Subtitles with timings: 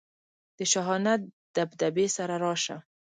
[0.57, 1.13] د شاهانه
[1.55, 2.77] دبدبې سره راشه.